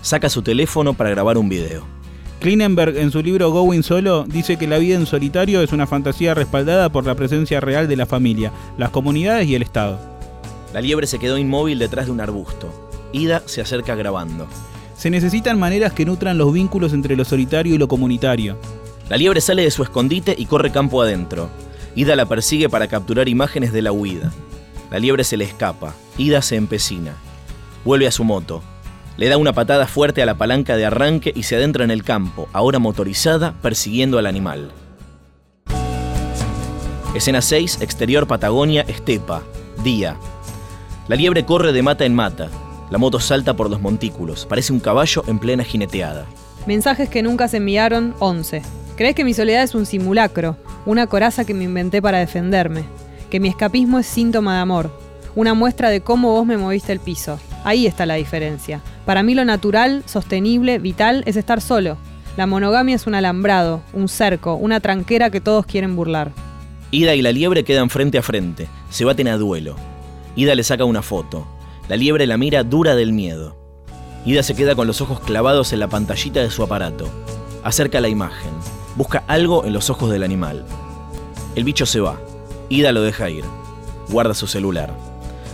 saca 0.00 0.28
su 0.28 0.42
teléfono 0.42 0.94
para 0.94 1.10
grabar 1.10 1.36
un 1.36 1.48
video. 1.48 1.99
Klinenberg 2.40 2.96
en 2.96 3.10
su 3.10 3.22
libro 3.22 3.50
Going 3.50 3.82
Solo 3.82 4.24
dice 4.24 4.56
que 4.56 4.66
la 4.66 4.78
vida 4.78 4.96
en 4.96 5.04
solitario 5.04 5.60
es 5.60 5.72
una 5.72 5.86
fantasía 5.86 6.32
respaldada 6.32 6.88
por 6.88 7.04
la 7.04 7.14
presencia 7.14 7.60
real 7.60 7.86
de 7.86 7.96
la 7.96 8.06
familia, 8.06 8.50
las 8.78 8.88
comunidades 8.88 9.46
y 9.46 9.54
el 9.54 9.60
Estado. 9.60 10.00
La 10.72 10.80
liebre 10.80 11.06
se 11.06 11.18
quedó 11.18 11.36
inmóvil 11.36 11.78
detrás 11.78 12.06
de 12.06 12.12
un 12.12 12.20
arbusto. 12.22 12.88
Ida 13.12 13.42
se 13.44 13.60
acerca 13.60 13.94
grabando. 13.94 14.46
Se 14.96 15.10
necesitan 15.10 15.58
maneras 15.58 15.92
que 15.92 16.06
nutran 16.06 16.38
los 16.38 16.50
vínculos 16.50 16.94
entre 16.94 17.14
lo 17.14 17.26
solitario 17.26 17.74
y 17.74 17.78
lo 17.78 17.88
comunitario. 17.88 18.56
La 19.10 19.18
liebre 19.18 19.42
sale 19.42 19.62
de 19.62 19.70
su 19.70 19.82
escondite 19.82 20.34
y 20.38 20.46
corre 20.46 20.72
campo 20.72 21.02
adentro. 21.02 21.50
Ida 21.94 22.16
la 22.16 22.24
persigue 22.24 22.70
para 22.70 22.88
capturar 22.88 23.28
imágenes 23.28 23.70
de 23.70 23.82
la 23.82 23.92
huida. 23.92 24.32
La 24.90 24.98
liebre 24.98 25.24
se 25.24 25.36
le 25.36 25.44
escapa. 25.44 25.94
Ida 26.16 26.40
se 26.40 26.56
empecina. 26.56 27.12
Vuelve 27.84 28.06
a 28.06 28.12
su 28.12 28.24
moto. 28.24 28.62
Le 29.16 29.28
da 29.28 29.36
una 29.36 29.52
patada 29.52 29.86
fuerte 29.86 30.22
a 30.22 30.26
la 30.26 30.34
palanca 30.34 30.76
de 30.76 30.86
arranque 30.86 31.32
y 31.34 31.42
se 31.42 31.56
adentra 31.56 31.84
en 31.84 31.90
el 31.90 32.04
campo, 32.04 32.48
ahora 32.52 32.78
motorizada, 32.78 33.54
persiguiendo 33.60 34.18
al 34.18 34.26
animal. 34.26 34.72
Escena 37.14 37.42
6, 37.42 37.78
exterior 37.80 38.26
Patagonia, 38.26 38.82
estepa, 38.82 39.42
día. 39.82 40.16
La 41.08 41.16
liebre 41.16 41.44
corre 41.44 41.72
de 41.72 41.82
mata 41.82 42.04
en 42.04 42.14
mata. 42.14 42.48
La 42.88 42.98
moto 42.98 43.20
salta 43.20 43.54
por 43.54 43.68
los 43.68 43.80
montículos, 43.80 44.46
parece 44.46 44.72
un 44.72 44.80
caballo 44.80 45.24
en 45.26 45.38
plena 45.38 45.64
jineteada. 45.64 46.26
Mensajes 46.66 47.08
que 47.08 47.22
nunca 47.22 47.48
se 47.48 47.56
enviaron, 47.56 48.14
11. 48.20 48.62
¿Crees 48.96 49.14
que 49.14 49.24
mi 49.24 49.34
soledad 49.34 49.62
es 49.62 49.74
un 49.74 49.86
simulacro? 49.86 50.56
Una 50.86 51.06
coraza 51.06 51.44
que 51.44 51.54
me 51.54 51.64
inventé 51.64 52.00
para 52.00 52.18
defenderme. 52.18 52.84
Que 53.30 53.40
mi 53.40 53.48
escapismo 53.48 53.98
es 53.98 54.06
síntoma 54.06 54.54
de 54.54 54.60
amor. 54.60 54.90
Una 55.34 55.54
muestra 55.54 55.90
de 55.90 56.02
cómo 56.02 56.32
vos 56.32 56.46
me 56.46 56.56
moviste 56.56 56.92
el 56.92 57.00
piso. 57.00 57.38
Ahí 57.64 57.86
está 57.86 58.06
la 58.06 58.14
diferencia. 58.14 58.80
Para 59.04 59.22
mí 59.22 59.34
lo 59.34 59.44
natural, 59.44 60.02
sostenible, 60.06 60.78
vital 60.78 61.22
es 61.26 61.36
estar 61.36 61.60
solo. 61.60 61.98
La 62.36 62.46
monogamia 62.46 62.94
es 62.94 63.06
un 63.06 63.14
alambrado, 63.14 63.82
un 63.92 64.08
cerco, 64.08 64.54
una 64.54 64.80
tranquera 64.80 65.30
que 65.30 65.40
todos 65.40 65.66
quieren 65.66 65.96
burlar. 65.96 66.32
Ida 66.90 67.14
y 67.14 67.22
la 67.22 67.32
liebre 67.32 67.64
quedan 67.64 67.90
frente 67.90 68.18
a 68.18 68.22
frente, 68.22 68.68
se 68.88 69.04
baten 69.04 69.28
a 69.28 69.36
duelo. 69.36 69.76
Ida 70.36 70.54
le 70.54 70.62
saca 70.62 70.84
una 70.84 71.02
foto. 71.02 71.46
La 71.88 71.96
liebre 71.96 72.26
la 72.26 72.36
mira 72.36 72.62
dura 72.62 72.94
del 72.94 73.12
miedo. 73.12 73.56
Ida 74.24 74.42
se 74.42 74.54
queda 74.54 74.74
con 74.74 74.86
los 74.86 75.00
ojos 75.00 75.20
clavados 75.20 75.72
en 75.72 75.80
la 75.80 75.88
pantallita 75.88 76.40
de 76.40 76.50
su 76.50 76.62
aparato. 76.62 77.08
Acerca 77.62 78.00
la 78.00 78.08
imagen. 78.08 78.52
Busca 78.96 79.24
algo 79.26 79.64
en 79.64 79.72
los 79.72 79.90
ojos 79.90 80.10
del 80.10 80.22
animal. 80.22 80.64
El 81.56 81.64
bicho 81.64 81.84
se 81.84 82.00
va. 82.00 82.20
Ida 82.68 82.92
lo 82.92 83.02
deja 83.02 83.28
ir. 83.28 83.44
Guarda 84.08 84.34
su 84.34 84.46
celular. 84.46 85.09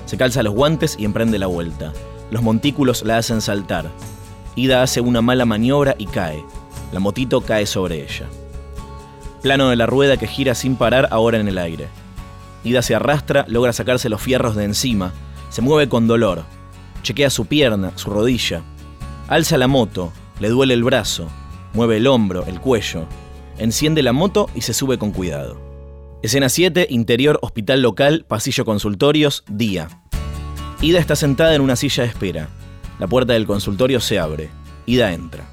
Se 0.06 0.16
calza 0.16 0.42
los 0.42 0.54
guantes 0.54 0.96
y 0.98 1.04
emprende 1.04 1.38
la 1.38 1.46
vuelta. 1.46 1.92
Los 2.30 2.42
montículos 2.42 3.04
la 3.04 3.18
hacen 3.18 3.40
saltar. 3.40 3.90
Ida 4.54 4.82
hace 4.82 5.00
una 5.00 5.20
mala 5.20 5.44
maniobra 5.44 5.94
y 5.98 6.06
cae. 6.06 6.42
La 6.92 7.00
motito 7.00 7.42
cae 7.42 7.66
sobre 7.66 8.02
ella. 8.02 8.26
Plano 9.42 9.68
de 9.68 9.76
la 9.76 9.86
rueda 9.86 10.16
que 10.16 10.26
gira 10.26 10.54
sin 10.54 10.76
parar 10.76 11.08
ahora 11.10 11.38
en 11.38 11.48
el 11.48 11.58
aire. 11.58 11.88
Ida 12.64 12.82
se 12.82 12.94
arrastra, 12.94 13.44
logra 13.48 13.72
sacarse 13.72 14.08
los 14.08 14.20
fierros 14.20 14.56
de 14.56 14.64
encima, 14.64 15.12
se 15.50 15.62
mueve 15.62 15.88
con 15.88 16.08
dolor, 16.08 16.44
chequea 17.02 17.30
su 17.30 17.46
pierna, 17.46 17.92
su 17.94 18.10
rodilla, 18.10 18.62
alza 19.28 19.56
la 19.56 19.68
moto, 19.68 20.12
le 20.40 20.48
duele 20.48 20.74
el 20.74 20.82
brazo, 20.82 21.28
mueve 21.74 21.98
el 21.98 22.08
hombro, 22.08 22.44
el 22.46 22.60
cuello, 22.60 23.04
enciende 23.58 24.02
la 24.02 24.12
moto 24.12 24.50
y 24.54 24.62
se 24.62 24.74
sube 24.74 24.98
con 24.98 25.12
cuidado. 25.12 25.65
Escena 26.22 26.48
7, 26.48 26.86
interior 26.88 27.38
hospital 27.42 27.82
local, 27.82 28.24
pasillo 28.26 28.64
consultorios, 28.64 29.44
día. 29.48 29.88
Ida 30.80 30.98
está 30.98 31.14
sentada 31.14 31.54
en 31.54 31.60
una 31.60 31.76
silla 31.76 32.04
de 32.04 32.08
espera. 32.08 32.48
La 32.98 33.06
puerta 33.06 33.34
del 33.34 33.46
consultorio 33.46 34.00
se 34.00 34.18
abre. 34.18 34.48
Ida 34.86 35.12
entra. 35.12 35.44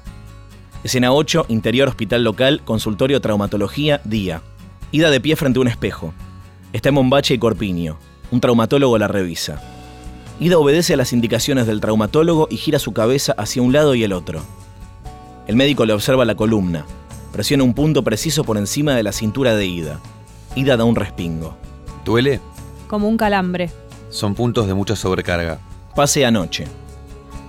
Escena 0.82 1.12
8, 1.12 1.46
interior 1.48 1.88
hospital 1.88 2.24
local, 2.24 2.62
consultorio 2.64 3.20
traumatología, 3.20 4.00
día. 4.04 4.40
Ida 4.90 5.10
de 5.10 5.20
pie 5.20 5.36
frente 5.36 5.58
a 5.58 5.62
un 5.62 5.68
espejo. 5.68 6.14
Está 6.72 6.88
en 6.88 6.94
Mombache 6.94 7.34
y 7.34 7.38
Corpiño. 7.38 7.98
Un 8.30 8.40
traumatólogo 8.40 8.96
la 8.96 9.06
revisa. 9.06 9.60
Ida 10.40 10.58
obedece 10.58 10.94
a 10.94 10.96
las 10.96 11.12
indicaciones 11.12 11.66
del 11.66 11.82
traumatólogo 11.82 12.48
y 12.50 12.56
gira 12.56 12.78
su 12.78 12.94
cabeza 12.94 13.34
hacia 13.36 13.62
un 13.62 13.74
lado 13.74 13.94
y 13.94 14.02
el 14.02 14.14
otro. 14.14 14.42
El 15.46 15.56
médico 15.56 15.84
le 15.84 15.92
observa 15.92 16.24
la 16.24 16.34
columna. 16.34 16.86
Presiona 17.32 17.64
un 17.64 17.74
punto 17.74 18.02
preciso 18.02 18.44
por 18.44 18.56
encima 18.56 18.94
de 18.94 19.02
la 19.02 19.12
cintura 19.12 19.54
de 19.54 19.66
Ida. 19.66 20.00
Ida 20.56 20.76
da 20.76 20.84
un 20.84 20.94
respingo. 20.94 21.56
¿Duele? 22.04 22.40
Como 22.86 23.08
un 23.08 23.16
calambre. 23.16 23.70
Son 24.08 24.34
puntos 24.34 24.66
de 24.66 24.74
mucha 24.74 24.94
sobrecarga. 24.94 25.58
Pase 25.96 26.24
anoche. 26.24 26.66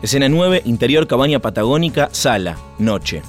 Escena 0.01 0.27
9, 0.27 0.63
interior 0.65 1.07
cabaña 1.07 1.39
patagónica, 1.39 2.09
sala, 2.11 2.57
noche. 2.79 3.21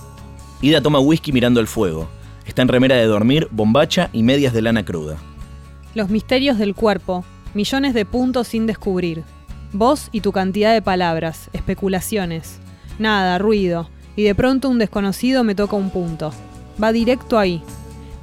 Ida 0.63 0.81
toma 0.81 0.99
whisky 0.99 1.33
mirando 1.33 1.61
el 1.61 1.67
fuego. 1.67 2.09
Está 2.47 2.63
en 2.63 2.69
remera 2.69 2.97
de 2.97 3.07
dormir, 3.07 3.49
bombacha 3.51 4.09
y 4.13 4.23
medias 4.23 4.53
de 4.53 4.63
lana 4.63 4.85
cruda. 4.85 5.17
Los 5.95 6.09
misterios 6.09 6.59
del 6.59 6.75
cuerpo, 6.75 7.25
millones 7.55 7.93
de 7.93 8.05
puntos 8.05 8.49
sin 8.49 8.67
descubrir. 8.67 9.25
Vos 9.73 10.09
y 10.13 10.21
tu 10.21 10.33
cantidad 10.33 10.73
de 10.73 10.81
palabras, 10.81 11.51
especulaciones. 11.53 12.59
Nada, 12.99 13.39
ruido. 13.39 13.91
Y 14.15 14.23
de 14.23 14.35
pronto 14.35 14.71
un 14.71 14.79
desconocido 14.79 15.45
me 15.45 15.55
toca 15.55 15.77
un 15.77 15.91
punto. 15.91 16.33
Va 16.83 16.93
directo 16.93 17.39
ahí. 17.39 17.63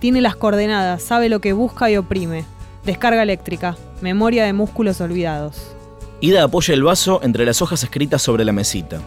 Tiene 0.04 0.20
las 0.20 0.36
coordenadas, 0.36 1.02
sabe 1.02 1.30
lo 1.30 1.40
que 1.40 1.54
busca 1.54 1.90
y 1.90 1.96
oprime. 1.96 2.44
Descarga 2.84 3.24
eléctrica, 3.24 3.78
memoria 4.02 4.44
de 4.44 4.52
músculos 4.52 5.00
olvidados. 5.00 5.74
Ida 6.20 6.44
apoya 6.44 6.74
el 6.74 6.84
vaso 6.84 7.22
entre 7.24 7.46
las 7.46 7.62
hojas 7.62 7.84
escritas 7.84 8.22
sobre 8.22 8.44
la 8.44 8.52
mesita. 8.52 9.00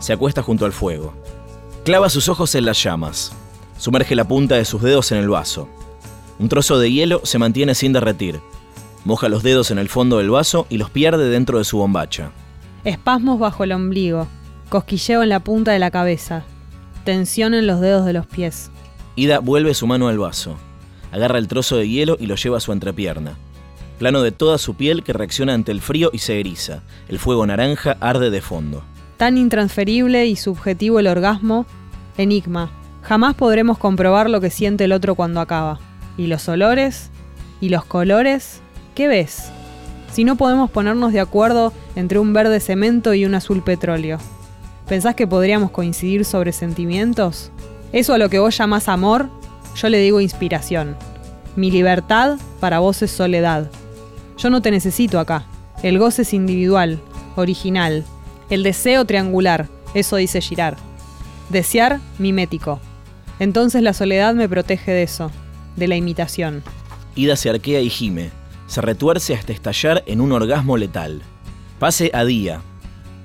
Se 0.00 0.12
acuesta 0.12 0.42
junto 0.42 0.64
al 0.64 0.72
fuego. 0.72 1.14
Clava 1.84 2.10
sus 2.10 2.28
ojos 2.28 2.56
en 2.56 2.64
las 2.64 2.82
llamas. 2.82 3.30
Sumerge 3.78 4.16
la 4.16 4.26
punta 4.26 4.56
de 4.56 4.64
sus 4.64 4.82
dedos 4.82 5.12
en 5.12 5.18
el 5.18 5.28
vaso. 5.28 5.68
Un 6.40 6.48
trozo 6.48 6.80
de 6.80 6.90
hielo 6.90 7.20
se 7.22 7.38
mantiene 7.38 7.76
sin 7.76 7.92
derretir. 7.92 8.40
Moja 9.04 9.28
los 9.28 9.44
dedos 9.44 9.70
en 9.70 9.78
el 9.78 9.88
fondo 9.88 10.18
del 10.18 10.30
vaso 10.30 10.66
y 10.68 10.78
los 10.78 10.90
pierde 10.90 11.30
dentro 11.30 11.58
de 11.58 11.64
su 11.64 11.78
bombacha. 11.78 12.32
Espasmos 12.82 13.38
bajo 13.38 13.62
el 13.62 13.70
ombligo, 13.70 14.26
cosquilleo 14.70 15.22
en 15.22 15.28
la 15.28 15.38
punta 15.38 15.70
de 15.70 15.78
la 15.78 15.92
cabeza, 15.92 16.42
tensión 17.04 17.54
en 17.54 17.68
los 17.68 17.80
dedos 17.80 18.04
de 18.04 18.12
los 18.12 18.26
pies. 18.26 18.72
Ida 19.16 19.38
vuelve 19.38 19.72
su 19.72 19.86
mano 19.86 20.08
al 20.08 20.18
vaso. 20.18 20.56
Agarra 21.10 21.38
el 21.38 21.48
trozo 21.48 21.78
de 21.78 21.88
hielo 21.88 22.18
y 22.20 22.26
lo 22.26 22.36
lleva 22.36 22.58
a 22.58 22.60
su 22.60 22.72
entrepierna. 22.72 23.38
Plano 23.98 24.20
de 24.20 24.30
toda 24.30 24.58
su 24.58 24.74
piel 24.74 25.02
que 25.02 25.14
reacciona 25.14 25.54
ante 25.54 25.72
el 25.72 25.80
frío 25.80 26.10
y 26.12 26.18
se 26.18 26.38
eriza. 26.38 26.82
El 27.08 27.18
fuego 27.18 27.46
naranja 27.46 27.96
arde 28.00 28.28
de 28.28 28.42
fondo. 28.42 28.84
Tan 29.16 29.38
intransferible 29.38 30.26
y 30.26 30.36
subjetivo 30.36 31.00
el 31.00 31.06
orgasmo, 31.06 31.64
enigma. 32.18 32.70
Jamás 33.02 33.34
podremos 33.34 33.78
comprobar 33.78 34.28
lo 34.28 34.42
que 34.42 34.50
siente 34.50 34.84
el 34.84 34.92
otro 34.92 35.14
cuando 35.14 35.40
acaba. 35.40 35.80
¿Y 36.18 36.26
los 36.26 36.46
olores? 36.50 37.10
¿Y 37.62 37.70
los 37.70 37.86
colores? 37.86 38.60
¿Qué 38.94 39.08
ves? 39.08 39.50
Si 40.12 40.24
no 40.24 40.36
podemos 40.36 40.70
ponernos 40.70 41.14
de 41.14 41.20
acuerdo 41.20 41.72
entre 41.94 42.18
un 42.18 42.34
verde 42.34 42.60
cemento 42.60 43.14
y 43.14 43.24
un 43.24 43.34
azul 43.34 43.62
petróleo. 43.62 44.18
¿Pensás 44.86 45.14
que 45.14 45.26
podríamos 45.26 45.70
coincidir 45.70 46.26
sobre 46.26 46.52
sentimientos? 46.52 47.50
Eso 47.92 48.14
a 48.14 48.18
lo 48.18 48.28
que 48.28 48.38
vos 48.38 48.56
llamás 48.56 48.88
amor, 48.88 49.28
yo 49.76 49.88
le 49.88 49.98
digo 49.98 50.20
inspiración. 50.20 50.96
Mi 51.54 51.70
libertad 51.70 52.38
para 52.60 52.80
vos 52.80 53.00
es 53.02 53.10
soledad. 53.10 53.70
Yo 54.38 54.50
no 54.50 54.60
te 54.62 54.70
necesito 54.70 55.18
acá. 55.18 55.44
El 55.82 55.98
goce 55.98 56.22
es 56.22 56.34
individual, 56.34 57.00
original. 57.36 58.04
El 58.50 58.62
deseo 58.62 59.04
triangular, 59.04 59.68
eso 59.94 60.16
dice 60.16 60.40
Girard. 60.40 60.76
Desear 61.48 62.00
mimético. 62.18 62.80
Entonces 63.38 63.82
la 63.82 63.92
soledad 63.92 64.34
me 64.34 64.48
protege 64.48 64.92
de 64.92 65.02
eso, 65.02 65.30
de 65.76 65.88
la 65.88 65.96
imitación. 65.96 66.62
Ida 67.14 67.36
se 67.36 67.50
arquea 67.50 67.80
y 67.80 67.90
gime. 67.90 68.30
Se 68.66 68.80
retuerce 68.80 69.34
hasta 69.34 69.52
estallar 69.52 70.02
en 70.06 70.20
un 70.20 70.32
orgasmo 70.32 70.76
letal. 70.76 71.22
Pase 71.78 72.10
a 72.14 72.24
día. 72.24 72.60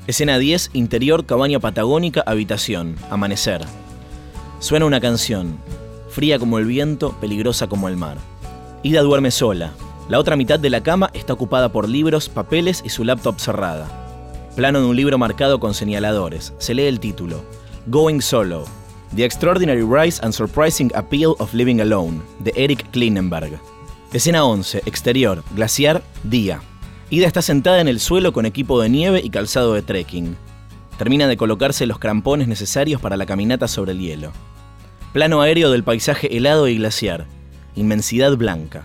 Escena 0.07 0.37
10, 0.37 0.71
interior, 0.73 1.25
cabaña 1.25 1.59
patagónica, 1.59 2.23
habitación, 2.25 2.95
amanecer. 3.09 3.61
Suena 4.61 4.85
una 4.85 5.01
canción, 5.01 5.57
fría 6.09 6.37
como 6.37 6.59
el 6.59 6.65
viento, 6.65 7.15
peligrosa 7.19 7.65
como 7.65 7.87
el 7.87 7.97
mar. 7.97 8.17
Ida 8.83 9.01
duerme 9.01 9.31
sola. 9.31 9.71
La 10.07 10.19
otra 10.19 10.35
mitad 10.35 10.59
de 10.59 10.69
la 10.69 10.83
cama 10.83 11.09
está 11.15 11.33
ocupada 11.33 11.71
por 11.71 11.89
libros, 11.89 12.29
papeles 12.29 12.83
y 12.85 12.89
su 12.89 13.03
laptop 13.03 13.39
cerrada. 13.39 13.87
Plano 14.55 14.79
de 14.79 14.85
un 14.85 14.95
libro 14.95 15.17
marcado 15.17 15.59
con 15.59 15.73
señaladores. 15.73 16.53
Se 16.59 16.75
lee 16.75 16.83
el 16.83 16.99
título. 16.99 17.43
Going 17.87 18.19
Solo. 18.21 18.65
The 19.15 19.25
Extraordinary 19.25 19.81
Rise 19.81 20.21
and 20.23 20.31
Surprising 20.31 20.91
Appeal 20.93 21.33
of 21.39 21.55
Living 21.55 21.79
Alone, 21.81 22.21
de 22.37 22.53
Eric 22.55 22.91
Klinenberg. 22.91 23.59
Escena 24.13 24.45
11, 24.45 24.83
exterior, 24.85 25.43
glaciar, 25.55 26.03
día. 26.21 26.61
Ida 27.09 27.25
está 27.25 27.41
sentada 27.41 27.81
en 27.81 27.87
el 27.87 27.99
suelo 27.99 28.31
con 28.31 28.45
equipo 28.45 28.79
de 28.79 28.89
nieve 28.89 29.21
y 29.23 29.31
calzado 29.31 29.73
de 29.73 29.81
trekking. 29.81 30.37
Termina 31.01 31.27
de 31.27 31.35
colocarse 31.35 31.87
los 31.87 31.97
crampones 31.97 32.47
necesarios 32.47 33.01
para 33.01 33.17
la 33.17 33.25
caminata 33.25 33.67
sobre 33.67 33.93
el 33.93 33.99
hielo. 33.99 34.31
Plano 35.13 35.41
aéreo 35.41 35.71
del 35.71 35.83
paisaje 35.83 36.37
helado 36.37 36.67
y 36.67 36.77
glaciar. 36.77 37.25
Inmensidad 37.75 38.37
blanca. 38.37 38.83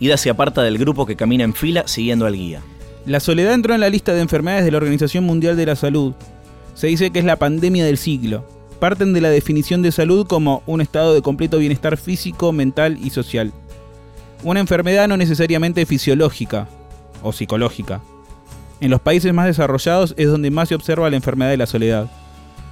Ida 0.00 0.16
se 0.16 0.28
aparta 0.28 0.64
del 0.64 0.76
grupo 0.76 1.06
que 1.06 1.14
camina 1.14 1.44
en 1.44 1.54
fila 1.54 1.86
siguiendo 1.86 2.26
al 2.26 2.34
guía. 2.34 2.62
La 3.06 3.20
soledad 3.20 3.54
entró 3.54 3.74
en 3.74 3.80
la 3.80 3.90
lista 3.90 4.12
de 4.12 4.22
enfermedades 4.22 4.64
de 4.64 4.72
la 4.72 4.78
Organización 4.78 5.22
Mundial 5.22 5.56
de 5.56 5.66
la 5.66 5.76
Salud. 5.76 6.14
Se 6.74 6.88
dice 6.88 7.12
que 7.12 7.20
es 7.20 7.24
la 7.24 7.36
pandemia 7.36 7.84
del 7.84 7.96
siglo. 7.96 8.44
Parten 8.80 9.12
de 9.12 9.20
la 9.20 9.30
definición 9.30 9.82
de 9.82 9.92
salud 9.92 10.26
como 10.26 10.64
un 10.66 10.80
estado 10.80 11.14
de 11.14 11.22
completo 11.22 11.58
bienestar 11.58 11.96
físico, 11.96 12.50
mental 12.50 12.98
y 13.00 13.10
social. 13.10 13.52
Una 14.42 14.58
enfermedad 14.58 15.06
no 15.06 15.16
necesariamente 15.16 15.86
fisiológica 15.86 16.66
o 17.22 17.30
psicológica. 17.30 18.00
En 18.80 18.90
los 18.90 19.00
países 19.00 19.34
más 19.34 19.46
desarrollados 19.46 20.14
es 20.16 20.28
donde 20.28 20.50
más 20.50 20.70
se 20.70 20.74
observa 20.74 21.10
la 21.10 21.16
enfermedad 21.16 21.50
de 21.50 21.58
la 21.58 21.66
soledad. 21.66 22.10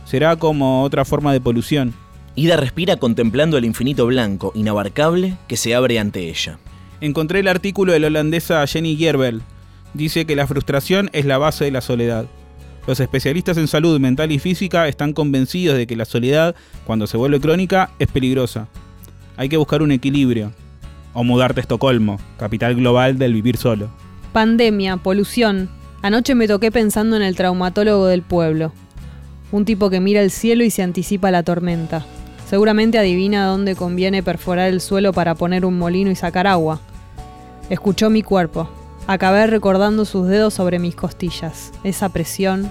Será 0.06 0.36
como 0.36 0.82
otra 0.82 1.04
forma 1.04 1.34
de 1.34 1.40
polución. 1.40 1.92
Ida 2.34 2.56
respira 2.56 2.96
contemplando 2.96 3.58
el 3.58 3.66
infinito 3.66 4.06
blanco, 4.06 4.52
inabarcable, 4.54 5.36
que 5.48 5.58
se 5.58 5.74
abre 5.74 5.98
ante 5.98 6.28
ella. 6.30 6.58
Encontré 7.02 7.40
el 7.40 7.48
artículo 7.48 7.92
de 7.92 7.98
la 7.98 8.06
holandesa 8.06 8.66
Jenny 8.66 8.96
Gerbel. 8.96 9.42
Dice 9.92 10.24
que 10.24 10.34
la 10.34 10.46
frustración 10.46 11.10
es 11.12 11.26
la 11.26 11.36
base 11.36 11.66
de 11.66 11.72
la 11.72 11.82
soledad. 11.82 12.26
Los 12.86 13.00
especialistas 13.00 13.58
en 13.58 13.68
salud 13.68 14.00
mental 14.00 14.32
y 14.32 14.38
física 14.38 14.88
están 14.88 15.12
convencidos 15.12 15.76
de 15.76 15.86
que 15.86 15.96
la 15.96 16.06
soledad, 16.06 16.56
cuando 16.86 17.06
se 17.06 17.18
vuelve 17.18 17.38
crónica, 17.38 17.90
es 17.98 18.08
peligrosa. 18.08 18.66
Hay 19.36 19.50
que 19.50 19.58
buscar 19.58 19.82
un 19.82 19.92
equilibrio. 19.92 20.52
O 21.12 21.22
mudarte 21.22 21.60
a 21.60 21.62
Estocolmo, 21.62 22.18
capital 22.38 22.74
global 22.76 23.18
del 23.18 23.34
vivir 23.34 23.58
solo. 23.58 23.90
Pandemia, 24.32 24.96
polución. 24.96 25.68
Anoche 26.00 26.36
me 26.36 26.46
toqué 26.46 26.70
pensando 26.70 27.16
en 27.16 27.22
el 27.22 27.34
traumatólogo 27.34 28.06
del 28.06 28.22
pueblo. 28.22 28.72
Un 29.50 29.64
tipo 29.64 29.90
que 29.90 29.98
mira 29.98 30.20
el 30.20 30.30
cielo 30.30 30.62
y 30.62 30.70
se 30.70 30.82
anticipa 30.82 31.32
la 31.32 31.42
tormenta. 31.42 32.04
Seguramente 32.48 32.98
adivina 32.98 33.46
dónde 33.46 33.74
conviene 33.74 34.22
perforar 34.22 34.68
el 34.68 34.80
suelo 34.80 35.12
para 35.12 35.34
poner 35.34 35.64
un 35.64 35.76
molino 35.76 36.10
y 36.10 36.14
sacar 36.14 36.46
agua. 36.46 36.80
Escuchó 37.68 38.10
mi 38.10 38.22
cuerpo. 38.22 38.68
Acabé 39.08 39.46
recordando 39.48 40.04
sus 40.04 40.28
dedos 40.28 40.54
sobre 40.54 40.78
mis 40.78 40.94
costillas. 40.94 41.72
Esa 41.82 42.10
presión. 42.10 42.70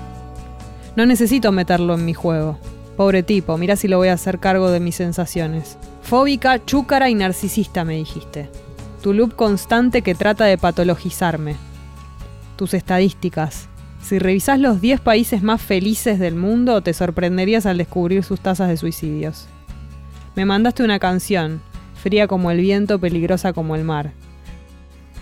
No 0.96 1.06
necesito 1.06 1.52
meterlo 1.52 1.96
en 1.96 2.06
mi 2.06 2.14
juego. 2.14 2.58
Pobre 2.96 3.24
tipo, 3.24 3.58
mira 3.58 3.76
si 3.76 3.88
lo 3.88 3.98
voy 3.98 4.08
a 4.08 4.14
hacer 4.14 4.40
cargo 4.40 4.72
de 4.72 4.80
mis 4.80 4.96
sensaciones. 4.96 5.78
Fóbica, 6.02 6.64
chúcara 6.64 7.10
y 7.10 7.16
narcisista, 7.16 7.84
me 7.84 7.96
dijiste. 7.96 8.50
Tu 9.04 9.14
loop 9.14 9.36
constante 9.36 10.02
que 10.02 10.16
trata 10.16 10.46
de 10.46 10.58
patologizarme. 10.58 11.67
Tus 12.58 12.74
estadísticas. 12.74 13.70
Si 14.02 14.20
revisás 14.20 14.60
los 14.60 14.82
10 14.82 15.00
países 15.02 15.44
más 15.44 15.62
felices 15.62 16.18
del 16.18 16.36
mundo, 16.36 16.82
te 16.82 16.94
sorprenderías 16.94 17.66
al 17.66 17.78
descubrir 17.78 18.24
sus 18.24 18.40
tasas 18.40 18.68
de 18.68 18.78
suicidios. 18.78 19.48
Me 20.36 20.46
mandaste 20.46 20.84
una 20.84 20.98
canción, 20.98 21.62
fría 22.02 22.28
como 22.28 22.50
el 22.52 22.60
viento, 22.60 23.00
peligrosa 23.00 23.54
como 23.54 23.76
el 23.76 23.84
mar. 23.84 24.12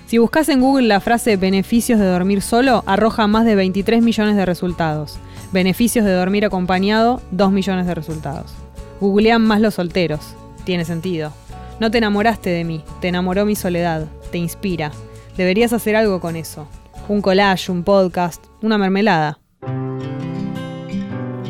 Si 0.08 0.18
buscas 0.18 0.50
en 0.50 0.62
Google 0.62 0.88
la 0.88 1.00
frase 1.00 1.36
beneficios 1.36 2.00
de 2.00 2.06
dormir 2.06 2.42
solo, 2.42 2.84
arroja 2.86 3.28
más 3.28 3.44
de 3.44 3.56
23 3.56 4.02
millones 4.02 4.36
de 4.36 4.46
resultados. 4.46 5.18
Beneficios 5.52 6.06
de 6.06 6.14
dormir 6.14 6.46
acompañado, 6.46 7.22
2 7.32 7.52
millones 7.52 7.86
de 7.88 7.96
resultados. 7.96 8.54
Googlean 9.02 9.42
más 9.42 9.60
los 9.60 9.74
solteros. 9.74 10.36
Tiene 10.64 10.86
sentido. 10.86 11.34
No 11.80 11.92
te 11.92 11.98
enamoraste 11.98 12.50
de 12.50 12.64
mí, 12.64 12.84
te 13.02 13.10
enamoró 13.10 13.46
mi 13.46 13.56
soledad, 13.56 14.06
te 14.32 14.38
inspira. 14.38 14.92
Deberías 15.36 15.74
hacer 15.74 15.96
algo 15.96 16.22
con 16.22 16.36
eso. 16.38 16.68
Un 17.08 17.22
collage, 17.22 17.72
un 17.72 17.84
podcast, 17.84 18.44
una 18.64 18.80
mermelada. 18.80 19.40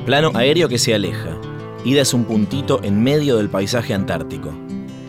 Plano 0.05 0.31
aéreo 0.33 0.67
que 0.67 0.77
se 0.77 0.93
aleja. 0.93 1.29
Ida 1.85 2.01
es 2.01 2.13
un 2.13 2.25
puntito 2.25 2.81
en 2.83 3.01
medio 3.01 3.37
del 3.37 3.49
paisaje 3.49 3.93
antártico. 3.93 4.53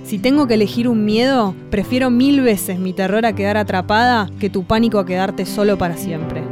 Si 0.05 0.21
tengo 0.21 0.47
que 0.47 0.55
elegir 0.55 0.87
un 0.89 1.05
miedo, 1.05 1.57
prefiero 1.71 2.11
mil 2.11 2.43
veces 2.43 2.79
mi 2.79 2.93
terror 2.93 3.27
a 3.27 3.35
quedar 3.35 3.57
atrapada 3.57 4.31
que 4.39 4.49
tu 4.49 4.63
pánico 4.63 5.01
a 5.01 5.07
quedarte 5.07 5.47
solo 5.47 5.79
para 5.79 5.97
siempre. 5.97 6.45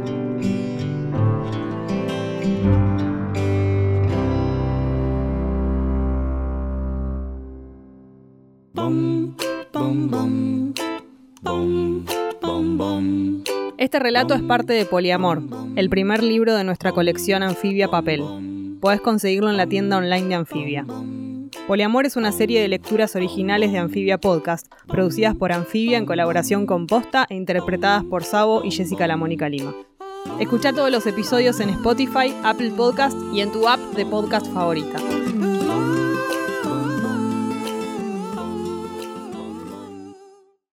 Este 13.85 13.99
relato 13.99 14.33
es 14.33 14.41
parte 14.41 14.73
de 14.73 14.83
Poliamor, 14.83 15.43
el 15.75 15.91
primer 15.91 16.23
libro 16.23 16.55
de 16.55 16.63
nuestra 16.63 16.91
colección 16.91 17.43
Anfibia 17.43 17.87
Papel. 17.87 18.23
Podés 18.81 18.99
conseguirlo 18.99 19.51
en 19.51 19.57
la 19.57 19.67
tienda 19.67 19.97
online 19.97 20.27
de 20.27 20.33
Anfibia. 20.33 20.87
Poliamor 21.67 22.07
es 22.07 22.15
una 22.15 22.31
serie 22.31 22.59
de 22.59 22.67
lecturas 22.67 23.15
originales 23.15 23.71
de 23.71 23.77
Anfibia 23.77 24.17
Podcast, 24.17 24.73
producidas 24.87 25.35
por 25.35 25.51
Anfibia 25.51 25.99
en 25.99 26.07
colaboración 26.07 26.65
con 26.65 26.87
Posta 26.87 27.27
e 27.29 27.35
interpretadas 27.35 28.03
por 28.03 28.23
Sabo 28.23 28.63
y 28.63 28.71
Jessica 28.71 29.05
La 29.05 29.17
Mónica 29.17 29.49
Lima. 29.49 29.75
Escucha 30.39 30.73
todos 30.73 30.89
los 30.89 31.05
episodios 31.05 31.59
en 31.59 31.69
Spotify, 31.69 32.33
Apple 32.43 32.71
Podcast 32.71 33.15
y 33.35 33.41
en 33.41 33.51
tu 33.51 33.67
app 33.67 33.79
de 33.95 34.07
podcast 34.07 34.51
favorita. 34.51 34.97